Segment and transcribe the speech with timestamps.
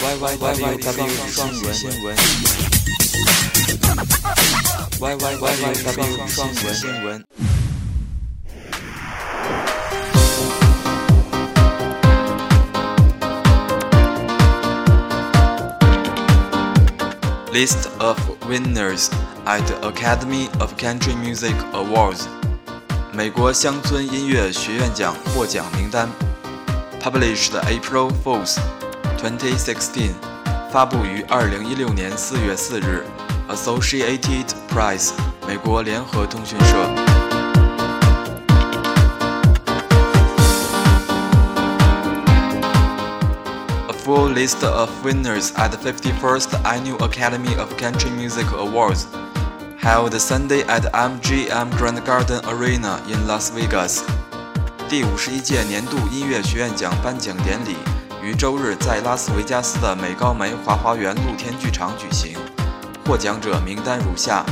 [0.00, 2.16] Y Y W W 双语新闻。
[5.00, 5.38] Y Y W
[5.84, 7.24] W 双语新闻。
[17.52, 18.18] List of
[18.48, 19.10] winners
[19.46, 22.22] at Academy of Country Music Awards，
[23.12, 26.08] 美国乡村音乐学院奖获奖名单。
[27.00, 28.58] Published April 4th,
[29.18, 30.10] 2016，
[30.70, 33.04] 发布于二零一六年四月四日。
[33.48, 35.10] Associated Press，
[35.46, 37.14] 美国联合通讯社。
[44.04, 49.06] full list of winners at the 51st Annual Academy of Country Music Awards,
[49.78, 54.02] held Sunday at MGM Grand Garden Arena in Las Vegas.
[54.90, 57.76] 第五十一届年度音乐学院奖颁奖典礼
[58.29, 62.37] 于周日在拉斯维加斯的美高梅华花园露天剧场举行。
[63.03, 64.45] 获奖者名单如下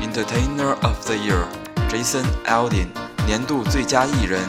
[0.00, 1.44] ：Entertainer of the Year
[1.88, 2.88] Jason Aldean，
[3.24, 4.40] 年度最佳艺人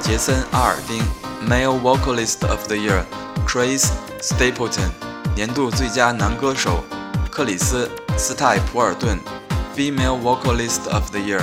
[0.00, 1.02] 杰森·阿尔丁
[1.48, 3.04] ；Male Vocalist of the Year
[3.48, 3.86] Chris
[4.20, 4.90] Stapleton，
[5.34, 6.84] 年度最佳男歌手
[7.30, 9.18] 克里斯·斯泰普尔顿
[9.74, 11.40] ；Female Vocalist of the Year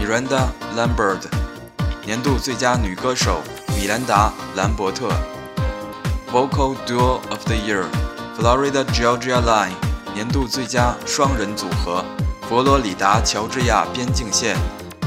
[0.00, 1.24] Miranda Lambert，
[2.06, 3.42] 年度最佳女歌手
[3.76, 5.10] 米兰达·兰伯特
[6.33, 7.85] ；Vocal Duo of the Year
[8.37, 9.73] Florida Georgia Line，
[10.13, 12.03] 年度最佳双人组合
[12.47, 14.55] 佛罗里达乔治亚边境线；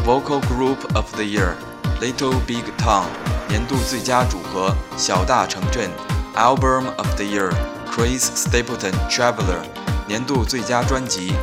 [0.07, 1.55] Vocal Group of the Year
[2.01, 3.07] Little Big Town，
[3.49, 5.91] 年度最佳组合小大城镇。
[6.35, 7.53] Album of the Year
[7.91, 9.61] Chris Stapleton Traveler
[10.09, 11.35] 年度最佳专辑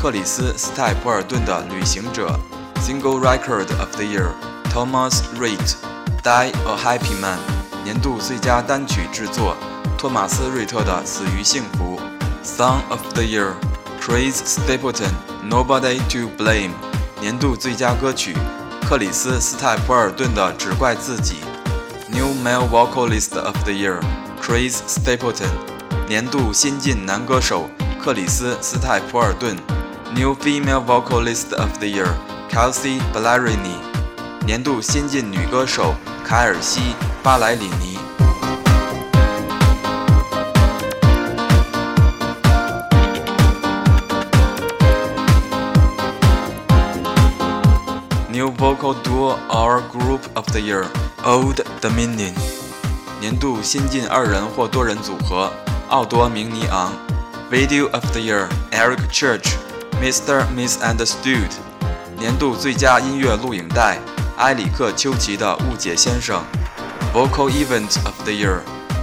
[0.00, 2.40] 克里斯斯泰普尔顿的旅行者
[2.80, 4.30] Single Record of the Year
[4.72, 5.74] Thomas Rhett
[6.22, 7.38] Die a Happy Man
[7.83, 9.55] 年度最佳单曲制作
[9.97, 11.99] 托马斯瑞特的死于幸福
[12.43, 13.53] Song of the Year
[14.01, 15.11] Chris Stapleton
[15.49, 16.71] Nobody to Blame
[17.19, 18.35] 年度最佳歌曲
[18.87, 21.35] 克里斯斯泰普尔顿的只怪自己
[22.09, 23.99] New Male Vocalist of the Year
[24.41, 25.51] Chris Stapleton，
[26.07, 27.69] 年度新晋男歌手
[28.01, 29.55] 克里斯斯泰普尔顿
[30.13, 33.77] ；New Female Vocalist of the Year，Kelsey Ballerini，
[34.45, 35.95] 年度新晋女歌手
[36.25, 37.97] 凯尔西巴莱里尼。
[48.29, 52.33] New Vocal Duo or Group of the Year，Old Dominion。
[53.21, 55.49] 年度新晋二人或多人组合
[55.87, 56.91] 奥多明尼昂
[57.49, 60.43] ，Video of the Year Eric Church，Mr.
[60.53, 61.51] Misunderstood，
[62.19, 63.99] 年度最佳音乐录影带
[64.43, 66.43] 埃里克丘奇的误解先生
[67.13, 68.59] ，Vocal Event of the Year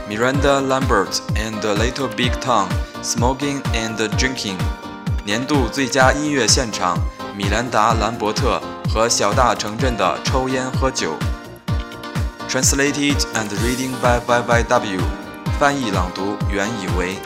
[0.06, 2.68] Miranda Lambert and Little Big Town
[3.02, 4.58] Smoking and Drinking，
[5.24, 6.98] 年度最佳音乐现场
[7.34, 8.60] 米兰达兰伯特
[8.92, 11.16] 和小大城镇的抽烟喝酒。
[12.46, 15.00] Translated and reading by YYW，
[15.58, 17.16] 翻译朗读原以为。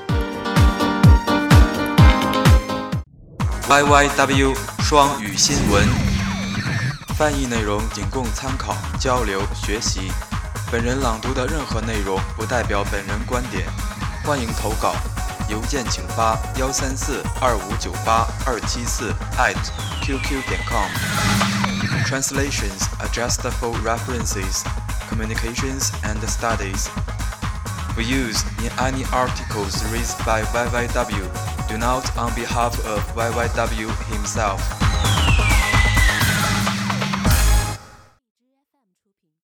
[3.68, 4.54] YYW
[4.84, 5.84] 双语新闻，
[7.16, 10.10] 翻译内容仅供参考、交流、学习。
[10.70, 13.68] 本人朗读的任何内容不代表本人观点。
[14.24, 14.94] 欢迎投稿，
[15.48, 19.54] 邮件请发幺三四二五九八二七四 at
[20.02, 20.88] qq 点 com。
[22.04, 24.64] Translations are just for references.
[25.08, 26.88] communications and studies.
[27.96, 34.83] Views in any articles raised by YYW do not on behalf of YYW himself.